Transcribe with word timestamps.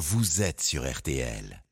vous 0.00 0.40
êtes 0.40 0.62
sur 0.62 0.90
RTL. 0.90 1.62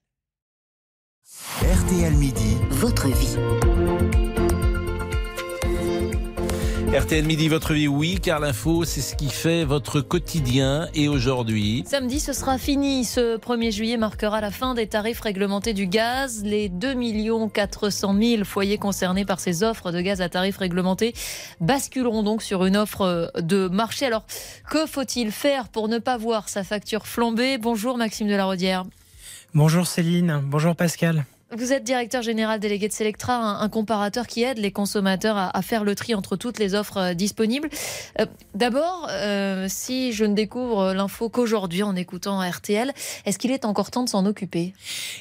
RTL 1.63 2.13
Midi, 2.13 2.59
votre 2.69 3.09
vie. 3.09 4.38
RTL 6.95 7.27
Midi, 7.27 7.49
votre 7.49 7.75
vie, 7.75 7.87
oui, 7.87 8.19
car 8.21 8.41
l'info, 8.41 8.85
c'est 8.85 9.03
ce 9.03 9.15
qui 9.15 9.29
fait 9.29 9.65
votre 9.65 10.01
quotidien. 10.01 10.89
Et 10.95 11.07
aujourd'hui. 11.07 11.85
Samedi, 11.87 12.19
ce 12.19 12.33
sera 12.33 12.57
fini. 12.57 13.05
Ce 13.05 13.37
1er 13.37 13.71
juillet 13.71 13.97
marquera 13.99 14.41
la 14.41 14.51
fin 14.51 14.75
des 14.75 14.87
tarifs 14.87 15.21
réglementés 15.21 15.75
du 15.75 15.87
gaz. 15.87 16.43
Les 16.45 16.71
2 16.71 16.95
400 17.53 18.17
000 18.19 18.45
foyers 18.45 18.79
concernés 18.79 19.27
par 19.27 19.39
ces 19.39 19.63
offres 19.63 19.93
de 19.93 20.01
gaz 20.01 20.23
à 20.23 20.31
tarifs 20.31 20.57
réglementés 20.57 21.13
basculeront 21.61 22.23
donc 22.23 22.43
sur 22.43 22.65
une 22.65 22.77
offre 22.77 23.31
de 23.39 23.69
marché. 23.69 24.07
Alors, 24.07 24.25
que 24.71 24.87
faut-il 24.87 25.31
faire 25.31 25.69
pour 25.69 25.89
ne 25.89 25.99
pas 25.99 26.17
voir 26.17 26.49
sa 26.49 26.65
facture 26.65 27.07
flamber? 27.07 27.59
Bonjour 27.59 27.99
Maxime 27.99 28.29
Delarodière. 28.29 28.85
Bonjour 29.55 29.87
Céline, 29.87 30.41
bonjour 30.43 30.75
Pascal. 30.75 31.27
Vous 31.57 31.73
êtes 31.73 31.83
directeur 31.83 32.21
général 32.21 32.61
délégué 32.61 32.89
de 32.89 32.93
Selectra, 32.93 33.35
un, 33.35 33.69
comparateur 33.71 34.27
qui 34.27 34.43
aide 34.43 34.59
les 34.59 34.71
consommateurs 34.71 35.37
à, 35.39 35.63
faire 35.63 35.83
le 35.83 35.95
tri 35.95 36.15
entre 36.15 36.37
toutes 36.37 36.59
les 36.59 36.75
offres 36.75 36.99
euh, 36.99 37.15
disponibles. 37.15 37.71
Euh, 38.21 38.27
d'abord, 38.55 39.09
euh, 39.11 39.65
si 39.69 40.13
je 40.13 40.27
ne 40.27 40.35
découvre 40.35 40.93
l'info 40.93 41.31
qu'aujourd'hui 41.31 41.83
en 41.83 41.97
écoutant 41.97 42.47
RTL, 42.47 42.93
est-ce 43.25 43.39
qu'il 43.39 43.51
est 43.51 43.65
encore 43.65 43.91
temps 43.91 44.05
de 44.05 44.11
s'en 44.11 44.27
occuper? 44.27 44.75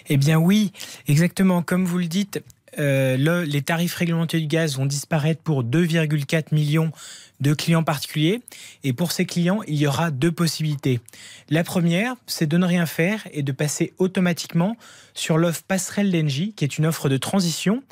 Eh 0.09 0.17
bien 0.17 0.37
oui, 0.37 0.73
exactement. 1.07 1.61
Comme 1.61 1.85
vous 1.85 1.97
le 1.97 2.07
dites, 2.07 2.43
les 2.77 3.61
tarifs 3.61 3.95
réglementés 3.95 4.39
du 4.39 4.47
gaz 4.47 4.77
vont 4.77 4.85
disparaître 4.85 5.41
pour 5.41 5.63
2,4 5.63 6.53
millions 6.53 6.91
de 7.39 7.53
clients 7.53 7.83
particuliers. 7.83 8.41
Et 8.83 8.93
pour 8.93 9.11
ces 9.11 9.25
clients, 9.25 9.61
il 9.67 9.75
y 9.75 9.87
aura 9.87 10.09
deux 10.11 10.31
possibilités. 10.31 10.99
La 11.49 11.63
première, 11.63 12.15
c'est 12.25 12.47
de 12.47 12.57
ne 12.57 12.65
rien 12.65 12.85
faire 12.85 13.27
et 13.31 13.43
de 13.43 13.51
passer 13.51 13.93
automatiquement 13.99 14.75
sur 15.13 15.37
l'offre 15.37 15.63
passerelle 15.67 16.11
d'Engie, 16.11 16.53
qui 16.53 16.63
est 16.63 16.77
une 16.77 16.85
offre 16.87 17.09
de 17.09 17.17
transition. 17.17 17.83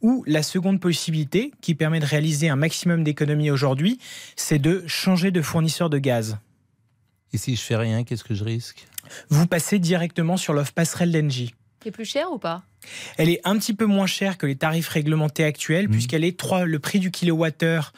Ou 0.00 0.22
la 0.26 0.42
seconde 0.42 0.80
possibilité, 0.80 1.50
qui 1.62 1.74
permet 1.74 1.98
de 1.98 2.04
réaliser 2.04 2.50
un 2.50 2.56
maximum 2.56 3.04
d'économies 3.04 3.50
aujourd'hui, 3.50 3.98
c'est 4.36 4.58
de 4.58 4.84
changer 4.86 5.30
de 5.30 5.40
fournisseur 5.40 5.88
de 5.88 5.96
gaz. 5.98 6.36
Et 7.32 7.38
si 7.38 7.56
je 7.56 7.62
fais 7.62 7.76
rien, 7.76 8.04
qu'est-ce 8.04 8.24
que 8.24 8.34
je 8.34 8.44
risque? 8.44 8.86
Vous 9.30 9.46
passez 9.46 9.78
directement 9.78 10.36
sur 10.36 10.52
l'offre 10.52 10.72
passerelle 10.72 11.10
d'Engie. 11.10 11.54
Est 11.86 11.90
plus 11.90 12.04
cher 12.04 12.32
ou 12.32 12.38
pas? 12.38 12.62
Elle 13.18 13.28
est 13.28 13.40
un 13.44 13.58
petit 13.58 13.74
peu 13.74 13.86
moins 13.86 14.06
chère 14.06 14.38
que 14.38 14.46
les 14.46 14.56
tarifs 14.56 14.88
réglementés 14.88 15.44
actuels, 15.44 15.88
mmh. 15.88 15.90
puisqu'elle 15.90 16.24
est 16.24 16.38
3, 16.38 16.64
le 16.64 16.78
prix 16.78 16.98
du 16.98 17.10
kilowattheure 17.10 17.92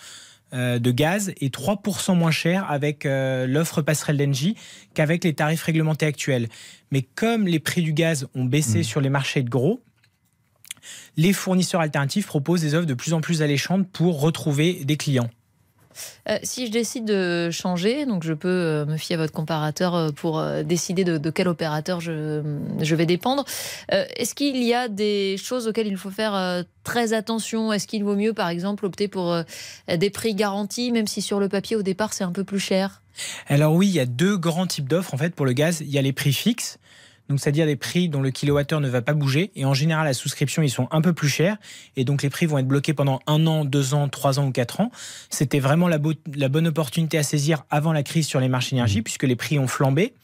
euh, 0.53 0.79
de 0.79 0.91
gaz 0.91 1.33
est 1.41 1.55
3% 1.55 2.17
moins 2.17 2.31
cher 2.31 2.71
avec 2.71 3.05
euh, 3.05 3.47
l'offre 3.47 3.83
passerelle 3.83 4.17
d'Engie 4.17 4.57
qu'avec 4.95 5.25
les 5.25 5.35
tarifs 5.35 5.63
réglementés 5.63 6.07
actuels. 6.07 6.49
Mais 6.91 7.03
comme 7.03 7.47
les 7.47 7.61
prix 7.61 7.83
du 7.83 7.93
gaz 7.93 8.29
ont 8.35 8.45
baissé 8.45 8.81
mmh. 8.81 8.85
sur 8.85 9.01
les 9.01 9.11
marchés 9.11 9.43
de 9.43 9.51
gros, 9.51 9.81
les 11.17 11.33
fournisseurs 11.33 11.81
alternatifs 11.81 12.27
proposent 12.27 12.61
des 12.61 12.75
offres 12.75 12.87
de 12.87 12.95
plus 12.95 13.13
en 13.13 13.21
plus 13.21 13.43
alléchantes 13.43 13.89
pour 13.91 14.21
retrouver 14.21 14.85
des 14.85 14.97
clients. 14.97 15.31
Euh, 16.29 16.39
si 16.43 16.67
je 16.67 16.73
décide 16.73 17.05
de 17.05 17.51
changer, 17.51 18.07
donc 18.07 18.25
je 18.25 18.33
peux 18.33 18.49
euh, 18.49 18.87
me 18.87 18.97
fier 18.97 19.17
à 19.17 19.19
votre 19.19 19.33
comparateur 19.33 19.95
euh, 19.95 20.11
pour 20.11 20.43
décider 20.65 21.05
de, 21.05 21.31
quel 21.31 21.49
opérateur 21.49 22.01
je, 22.01 22.43
je 22.81 22.95
vais 22.95 23.07
dépendre. 23.07 23.45
Est-ce 23.89 24.35
qu'il 24.35 24.63
y 24.63 24.75
a 24.75 24.89
des 24.89 25.37
choses 25.39 25.69
auxquelles 25.69 25.87
il 25.87 25.97
faut 25.97 26.11
faire 26.11 26.65
très 26.85 27.13
attention? 27.13 27.73
Est-ce 27.73 27.87
qu'il 27.87 28.05
vaut 28.05 28.17
mieux, 28.17 28.33
par 28.33 28.49
exemple, 28.49 28.87
opter 28.87 29.09
pour 29.09 29.37
des 29.89 30.11
prix 30.11 30.35
garantis, 30.35 30.93
même 30.93 31.07
si 31.07 31.23
sur 31.23 31.41
le 31.41 31.49
papier, 31.49 31.77
au 31.77 31.83
départ, 31.83 32.13
c'est 32.13 32.25
un 32.25 32.33
peu 32.33 32.45
plus 32.45 32.61
cher? 32.61 33.03
Alors 33.49 33.75
oui, 33.75 33.89
il 33.89 33.95
y 33.95 34.01
a 34.01 34.07
deux 34.07 34.37
grands 34.37 34.67
types 34.67 34.89
d'offres 34.89 35.15
en 35.15 35.19
fait 35.19 35.35
pour 35.35 35.47
le 35.47 35.53
gaz. 35.53 35.81
Il 35.81 35.91
y 35.91 35.99
a 35.99 36.03
les 36.03 36.13
prix 36.13 36.33
fixes, 36.33 36.79
donc 37.29 37.41
c'est-à-dire 37.41 37.67
des 37.67 37.77
prix 37.77 38.09
dont 38.09 38.23
le 38.23 38.31
kilowattheure 38.31 38.81
ne 38.81 38.89
va 38.89 39.03
pas 39.03 39.15
bouger. 39.15 39.51
Et 39.57 39.65
en 39.65 39.75
général, 39.75 40.07
la 40.07 40.15
souscription, 40.15 40.63
ils 40.63 40.71
sont 40.71 40.89
un 40.91 41.01
peu 41.01 41.13
plus 41.13 41.29
chers. 41.29 41.57
Et 41.97 42.05
donc 42.05 42.23
les 42.23 42.31
prix 42.31 42.47
vont 42.47 42.59
être 42.59 42.69
bloqués 42.69 42.95
pendant 42.95 43.21
un 43.27 43.47
an, 43.47 43.65
deux 43.65 43.95
ans, 43.95 44.09
trois 44.09 44.39
ans 44.39 44.47
ou 44.47 44.53
quatre 44.53 44.81
ans. 44.81 44.91
C'était 45.31 45.61
vraiment 45.61 45.89
la, 45.89 45.99
bonne 45.99 46.67
opportunité 46.67 47.19
à 47.19 47.23
saisir 47.23 47.65
avant 47.71 47.93
la 47.93 48.03
crise 48.03 48.27
sur 48.27 48.41
les 48.41 48.49
marchés 48.49 48.77
énergie, 48.77 49.01
mmh. 49.01 49.05
puisque 49.05 49.25
les 49.25 49.37
prix 49.37 49.59
ont 49.59 49.67
flambé. 49.67 50.15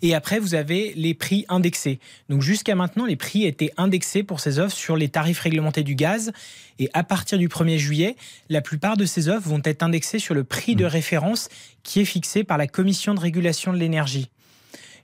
Et 0.00 0.14
après, 0.14 0.38
vous 0.38 0.54
avez 0.54 0.94
les 0.96 1.12
prix 1.12 1.44
indexés. 1.50 2.00
Donc 2.30 2.40
jusqu'à 2.40 2.74
maintenant, 2.74 3.04
les 3.04 3.16
prix 3.16 3.44
étaient 3.44 3.70
indexés 3.76 4.22
pour 4.22 4.40
ces 4.40 4.58
offres 4.58 4.74
sur 4.74 4.96
les 4.96 5.10
tarifs 5.10 5.40
réglementés 5.40 5.82
du 5.82 5.94
gaz. 5.94 6.32
Et 6.78 6.88
à 6.94 7.04
partir 7.04 7.38
du 7.38 7.48
1er 7.48 7.76
juillet, 7.76 8.16
la 8.48 8.62
plupart 8.62 8.96
de 8.96 9.04
ces 9.04 9.28
offres 9.28 9.46
vont 9.48 9.60
être 9.64 9.82
indexées 9.82 10.18
sur 10.18 10.34
le 10.34 10.42
prix 10.42 10.74
de 10.74 10.84
mmh. 10.84 10.88
référence 10.88 11.48
qui 11.84 12.00
est 12.00 12.06
fixé 12.06 12.42
par 12.42 12.58
la 12.58 12.66
Commission 12.66 13.14
de 13.14 13.20
régulation 13.20 13.72
de 13.72 13.78
l'énergie. 13.78 14.28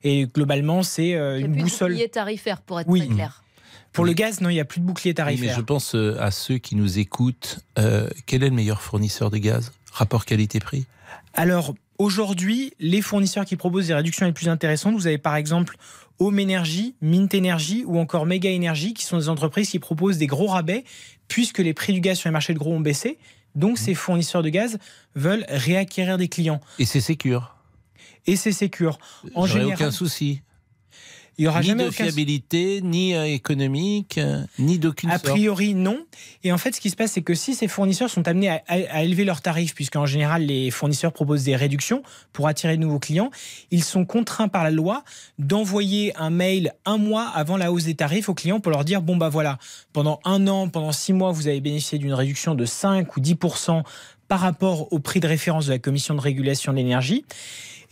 Et 0.05 0.27
globalement, 0.27 0.83
c'est 0.83 1.15
euh, 1.15 1.41
une 1.41 1.57
boussole. 1.57 1.93
bouclier 1.93 2.09
tarifaire, 2.11 2.61
pour 2.61 2.79
être 2.79 2.95
très 2.95 3.07
clair. 3.07 3.43
Pour 3.93 4.05
le 4.05 4.13
gaz, 4.13 4.41
non, 4.41 4.51
il 4.51 4.55
n'y 4.55 4.61
a 4.61 4.65
plus 4.65 4.81
de 4.81 4.85
bouclier 4.85 5.15
tarifaire. 5.15 5.51
mais 5.51 5.55
je 5.57 5.61
pense 5.61 5.95
euh, 5.95 6.21
à 6.21 6.31
ceux 6.31 6.59
qui 6.59 6.77
nous 6.77 6.99
écoutent. 6.99 7.61
Euh, 7.79 8.09
quel 8.27 8.43
est 8.43 8.49
le 8.49 8.55
meilleur 8.55 8.83
fournisseur 8.83 9.31
de 9.31 9.39
gaz? 9.39 9.73
Rapport 9.93 10.25
qualité-prix? 10.27 10.85
Alors, 11.33 11.75
aujourd'hui, 11.99 12.75
les 12.81 13.01
fournisseurs 13.01 13.45
qui 13.45 13.57
proposent 13.57 13.87
des 13.87 13.95
réductions 13.95 14.27
les 14.27 14.33
plus 14.33 14.49
intéressantes, 14.49 14.95
vous 14.95 15.07
avez 15.07 15.19
par 15.19 15.37
exemple 15.37 15.77
Home 16.19 16.39
Energy, 16.39 16.97
Mint 17.01 17.35
Energy 17.35 17.85
ou 17.87 17.99
encore 17.99 18.27
Mega 18.27 18.51
Energy, 18.51 18.95
qui 18.95 19.05
sont 19.05 19.17
des 19.17 19.29
entreprises 19.29 19.71
qui 19.71 19.79
proposent 19.79 20.19
des 20.19 20.27
gros 20.27 20.49
rabais, 20.49 20.85
puisque 21.29 21.61
les 21.61 21.73
prix 21.73 21.93
du 21.93 22.01
gaz 22.01 22.19
sur 22.19 22.29
les 22.29 22.33
marchés 22.33 22.53
de 22.53 22.59
gros 22.59 22.75
ont 22.75 22.81
baissé. 22.81 23.17
Donc, 23.55 23.75
mmh. 23.75 23.83
ces 23.83 23.95
fournisseurs 23.95 24.43
de 24.43 24.49
gaz 24.49 24.79
veulent 25.15 25.47
réacquérir 25.49 26.19
des 26.19 26.29
clients. 26.29 26.61
Et 26.81 26.85
c'est 26.85 27.01
sécure 27.01 27.55
et 28.27 28.37
c'est 28.37 28.53
sécure. 28.53 28.99
En 29.35 29.47
général, 29.47 29.75
aucun 29.75 29.91
souci. 29.91 30.43
Il 31.37 31.45
y 31.45 31.49
aura 31.49 31.61
ni 31.61 31.67
jamais 31.67 31.85
de 31.85 31.91
fiabilité, 31.91 32.81
ni 32.81 33.15
euh, 33.15 33.25
économique, 33.25 34.19
euh, 34.19 34.45
ni 34.61 34.79
d'aucune 34.79 35.11
A 35.11 35.19
priori, 35.19 35.75
non. 35.75 35.99
Et 36.45 36.53
en 36.53 36.59
fait, 36.59 36.77
ce 36.77 36.81
qui 36.81 36.91
se 36.91 36.97
passe, 36.97 37.13
c'est 37.13 37.23
que 37.23 37.35
si 37.35 37.55
ces 37.55 37.67
fournisseurs 37.67 38.09
sont 38.09 38.29
amenés 38.29 38.51
à, 38.69 39.03
élever 39.03 39.25
leurs 39.25 39.43
tarifs, 39.43 39.75
puisqu'en 39.75 40.07
général, 40.07 40.43
les 40.43 40.71
fournisseurs 40.71 41.13
proposent 41.13 41.43
des 41.43 41.57
réductions 41.57 42.03
pour 42.33 42.47
attirer 42.47 42.77
de 42.77 42.83
nouveaux 42.83 43.01
clients, 43.01 43.31
ils 43.73 43.83
sont 43.83 44.05
contraints 44.05 44.47
par 44.47 44.63
la 44.63 44.71
loi 44.71 45.03
d'envoyer 45.39 46.17
un 46.17 46.31
mail 46.31 46.73
un 46.85 46.99
mois 46.99 47.29
avant 47.35 47.57
la 47.57 47.73
hausse 47.73 47.85
des 47.85 47.97
tarifs 47.97 48.29
aux 48.29 48.35
clients 48.35 48.61
pour 48.61 48.71
leur 48.71 48.85
dire 48.85 49.03
bon, 49.03 49.17
bah 49.17 49.29
voilà, 49.29 49.59
pendant 49.93 50.21
un 50.25 50.47
an, 50.47 50.69
pendant 50.69 50.93
six 50.93 51.13
mois, 51.13 51.33
vous 51.33 51.49
avez 51.49 51.61
bénéficié 51.61 51.99
d'une 51.99 52.15
réduction 52.15 52.55
de 52.55 52.65
5 52.65 53.17
ou 53.17 53.21
10% 53.21 53.83
par 54.29 54.41
rapport 54.41 54.93
au 54.93 55.01
prix 55.01 55.21
de 55.21 55.27
référence 55.27 55.67
de 55.67 55.73
la 55.73 55.79
Commission 55.79 56.15
de 56.15 56.21
régulation 56.21 56.73
de 56.73 56.79
l'énergie. 56.79 57.25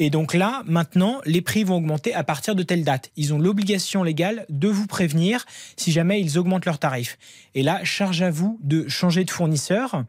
Et 0.04 0.10
donc 0.10 0.34
là, 0.34 0.64
maintenant, 0.66 1.20
les 1.26 1.42
prix 1.42 1.62
vont 1.62 1.76
augmenter 1.76 2.12
à 2.12 2.24
partir 2.24 2.56
de 2.56 2.64
telle 2.64 2.82
date. 2.82 3.12
Ils 3.14 3.32
ont 3.32 3.38
l'obligation 3.38 4.02
légale 4.02 4.46
de 4.48 4.66
vous 4.66 4.88
prévenir 4.88 5.44
si 5.76 5.92
jamais 5.92 6.20
ils 6.20 6.40
augmentent 6.40 6.64
leurs 6.64 6.80
tarifs. 6.80 7.18
Et 7.54 7.62
là, 7.62 7.84
charge 7.84 8.20
à 8.20 8.32
vous 8.32 8.58
de 8.64 8.88
changer 8.88 9.22
de 9.22 9.30
fournisseur, 9.30 10.02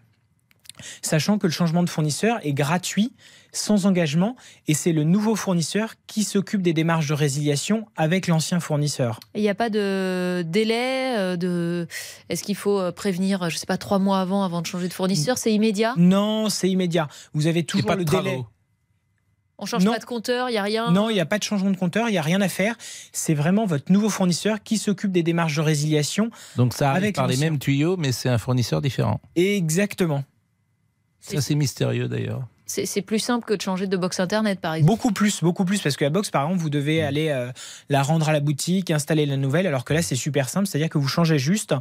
sachant 1.04 1.38
que 1.38 1.46
le 1.46 1.54
changement 1.54 1.84
de 1.84 1.92
fournisseur 1.92 2.40
est 2.42 2.54
gratuit, 2.54 3.14
sans 3.52 3.86
engagement, 3.86 4.36
et 4.68 4.74
c'est 4.74 4.94
le 4.94 5.04
nouveau 5.04 5.36
fournisseur 5.36 5.94
qui 6.08 6.24
s'occupe 6.24 6.64
des 6.64 6.74
démarches 6.74 7.06
de 7.06 7.14
résiliation 7.14 7.86
avec 7.96 8.26
l'ancien 8.26 8.60
fournisseur. 8.60 9.20
Il 9.36 9.42
n'y 9.42 9.50
a 9.50 9.54
pas 9.54 9.70
de 9.70 10.44
délai 10.44 11.16
euh, 11.20 11.36
de... 11.36 11.88
Est-ce 12.30 12.42
qu'il 12.42 12.56
faut 12.56 12.80
euh, 12.80 12.92
prévenir, 12.92 13.48
je 13.52 13.56
ne 13.56 13.60
sais 13.60 13.68
pas, 13.68 13.78
trois 13.78 14.00
mois 14.00 14.22
avant, 14.22 14.44
avant 14.44 14.62
de 14.62 14.66
changer 14.66 14.88
de 14.88 14.94
fournisseur? 14.94 15.38
C'est 15.38 15.54
immédiat? 15.54 15.94
Non, 15.98 16.50
c'est 16.50 16.68
immédiat. 16.68 17.08
Vous 17.36 17.46
avez 17.46 17.64
toujours 17.64 17.94
le 17.94 18.06
délai. 18.06 18.44
On 19.64 19.66
change 19.66 19.86
pas 19.86 20.00
de 20.00 20.06
compteur, 20.06 20.50
il 20.50 20.54
y 20.54 20.58
a 20.58 20.64
rien. 20.64 20.92
Non, 20.92 21.10
il 21.10 21.14
n'y 21.14 21.22
a 21.22 21.26
pas 21.26 21.40
de 21.40 21.44
changement 21.44 21.72
de 21.72 21.78
compteur, 21.78 22.10
il 22.10 22.14
y 22.14 22.18
a 22.18 22.22
rien 22.22 22.42
à 22.42 22.50
faire. 22.50 22.76
C'est 23.14 23.34
vraiment 23.34 23.66
votre 23.66 23.92
nouveau 23.92 24.10
fournisseur 24.10 24.62
qui 24.62 24.78
s'occupe 24.78 25.12
des 25.12 25.24
démarches 25.24 25.56
de 25.56 25.62
résiliation. 25.62 26.30
Donc 26.58 26.74
ça 26.74 26.92
arrive 26.92 27.14
par 27.14 27.28
les 27.28 27.38
mêmes 27.38 27.60
tuyaux, 27.60 27.96
mais 27.98 28.12
c'est 28.12 28.30
un 28.30 28.38
fournisseur 28.38 28.82
différent. 28.82 29.22
Exactement. 29.36 30.24
Ça 31.22 31.40
c'est 31.40 31.56
mystérieux 31.56 32.10
d'ailleurs. 32.10 32.46
C'est 32.66 33.02
plus 33.02 33.20
simple 33.20 33.46
que 33.46 33.54
de 33.54 33.62
changer 33.62 33.88
de 33.88 33.98
box 33.98 34.20
internet, 34.20 34.60
par 34.60 34.74
exemple. 34.74 34.92
Beaucoup 34.92 35.12
plus, 35.12 35.42
beaucoup 35.42 35.66
plus, 35.66 35.82
parce 35.82 35.96
que 35.96 36.04
la 36.04 36.10
box, 36.10 36.32
par 36.32 36.44
exemple, 36.44 36.62
vous 36.62 36.70
devez 36.70 37.02
mm. 37.02 37.06
aller 37.06 37.30
euh, 37.30 37.52
la 37.90 38.02
rendre 38.02 38.30
à 38.30 38.34
la 38.34 38.40
boutique, 38.40 38.90
installer 38.90 39.26
la 39.26 39.38
nouvelle, 39.38 39.68
alors 39.68 39.86
que 39.86 39.94
là, 39.94 40.02
c'est 40.02 40.16
super 40.16 40.50
simple, 40.50 40.66
c'est-à-dire 40.66 40.90
que 40.90 40.98
vous 40.98 41.08
changez 41.08 41.38
juste. 41.38 41.76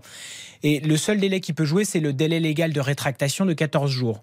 Et 0.62 0.80
le 0.80 0.96
seul 0.96 1.18
délai 1.18 1.40
qui 1.40 1.52
peut 1.52 1.64
jouer, 1.64 1.84
c'est 1.84 2.00
le 2.00 2.12
délai 2.12 2.40
légal 2.40 2.72
de 2.72 2.80
rétractation 2.80 3.46
de 3.46 3.52
14 3.52 3.90
jours. 3.90 4.22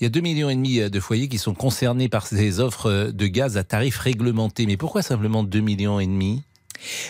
Il 0.00 0.04
y 0.04 0.06
a 0.06 0.10
2,5 0.10 0.22
millions 0.22 0.48
et 0.50 0.54
demi 0.54 0.90
de 0.90 1.00
foyers 1.00 1.28
qui 1.28 1.36
sont 1.36 1.52
concernés 1.52 2.08
par 2.08 2.26
ces 2.26 2.58
offres 2.58 3.10
de 3.12 3.26
gaz 3.26 3.58
à 3.58 3.64
tarifs 3.64 3.98
réglementés. 3.98 4.64
Mais 4.64 4.78
pourquoi 4.78 5.02
simplement 5.02 5.44
2,5 5.44 5.60
millions 5.60 6.00
et 6.00 6.06
demi? 6.06 6.42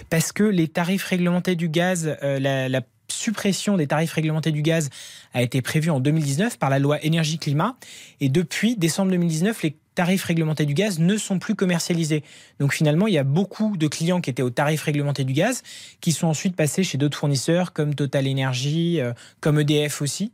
Parce 0.08 0.32
que 0.32 0.42
les 0.42 0.68
tarifs 0.68 1.04
réglementés 1.04 1.54
du 1.54 1.68
gaz, 1.68 2.16
euh, 2.22 2.38
la, 2.38 2.80
suppression 3.08 3.76
des 3.76 3.88
tarifs 3.88 4.12
réglementés 4.12 4.52
du 4.52 4.62
gaz 4.62 4.88
a 5.34 5.42
été 5.42 5.62
prévue 5.62 5.90
en 5.90 5.98
2019 5.98 6.58
par 6.58 6.70
la 6.70 6.78
loi 6.78 7.04
énergie-climat. 7.04 7.76
Et 8.20 8.28
depuis 8.28 8.76
décembre 8.76 9.10
2019, 9.10 9.64
les 9.64 9.76
tarifs 9.96 10.24
réglementés 10.24 10.64
du 10.64 10.74
gaz 10.74 11.00
ne 11.00 11.16
sont 11.16 11.40
plus 11.40 11.56
commercialisés. 11.56 12.22
Donc 12.60 12.72
finalement, 12.72 13.08
il 13.08 13.14
y 13.14 13.18
a 13.18 13.24
beaucoup 13.24 13.76
de 13.76 13.88
clients 13.88 14.20
qui 14.20 14.30
étaient 14.30 14.42
aux 14.42 14.50
tarifs 14.50 14.84
réglementés 14.84 15.24
du 15.24 15.32
gaz 15.32 15.64
qui 16.00 16.12
sont 16.12 16.28
ensuite 16.28 16.54
passés 16.54 16.84
chez 16.84 16.98
d'autres 16.98 17.18
fournisseurs 17.18 17.72
comme 17.72 17.96
Total 17.96 18.28
Energy, 18.28 19.00
euh, 19.00 19.12
comme 19.40 19.58
EDF 19.58 20.02
aussi. 20.02 20.30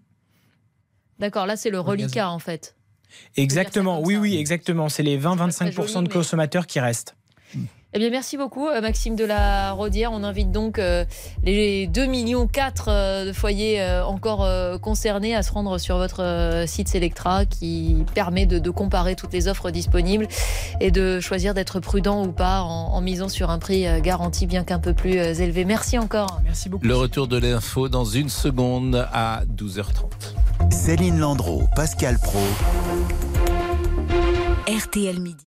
D'accord, 1.18 1.46
là 1.46 1.56
c'est 1.56 1.70
le 1.70 1.80
reliquat 1.80 2.30
en 2.30 2.38
fait. 2.38 2.74
Exactement, 3.36 4.00
oui, 4.02 4.14
ça. 4.14 4.20
oui, 4.20 4.36
exactement. 4.36 4.88
C'est 4.88 5.02
les 5.02 5.16
pas 5.16 5.34
très 5.36 5.46
20-25% 5.70 5.92
joli, 5.92 6.08
de 6.08 6.12
consommateurs 6.12 6.66
qui 6.66 6.80
restent. 6.80 7.14
Eh 7.94 7.98
bien, 7.98 8.10
merci 8.10 8.36
beaucoup, 8.36 8.68
euh, 8.68 8.82
Maxime 8.82 9.16
de 9.16 9.24
la 9.24 9.72
Rodière. 9.72 10.12
On 10.12 10.22
invite 10.22 10.50
donc 10.52 10.78
euh, 10.78 11.06
les 11.44 11.86
2 11.86 12.04
millions 12.04 12.46
4 12.46 12.88
euh, 12.88 13.24
de 13.26 13.32
foyers 13.32 13.80
euh, 13.80 14.04
encore 14.04 14.44
euh, 14.44 14.76
concernés 14.76 15.34
à 15.34 15.42
se 15.42 15.50
rendre 15.50 15.78
sur 15.78 15.96
votre 15.96 16.22
euh, 16.22 16.66
site 16.66 16.88
Selectra 16.88 17.46
qui 17.46 18.04
permet 18.14 18.44
de, 18.44 18.58
de 18.58 18.70
comparer 18.70 19.14
toutes 19.14 19.32
les 19.32 19.48
offres 19.48 19.70
disponibles 19.70 20.28
et 20.80 20.90
de 20.90 21.20
choisir 21.20 21.54
d'être 21.54 21.80
prudent 21.80 22.26
ou 22.26 22.32
pas 22.32 22.60
en, 22.60 22.92
en 22.92 23.00
misant 23.00 23.30
sur 23.30 23.48
un 23.48 23.58
prix 23.58 23.86
euh, 23.86 24.00
garanti 24.00 24.46
bien 24.46 24.62
qu'un 24.62 24.80
peu 24.80 24.92
plus 24.92 25.18
euh, 25.18 25.32
élevé. 25.32 25.64
Merci 25.64 25.96
encore. 25.98 26.40
Merci 26.44 26.68
beaucoup. 26.68 26.84
Le 26.84 26.96
retour 26.96 27.28
de 27.28 27.38
l'info 27.38 27.88
dans 27.88 28.04
une 28.04 28.28
seconde 28.28 29.08
à 29.10 29.44
12h30. 29.56 30.35
Céline 30.86 31.18
Landreau, 31.18 31.64
Pascal 31.74 32.16
Pro. 32.16 32.38
RTL 34.68 35.18
Midi. 35.18 35.55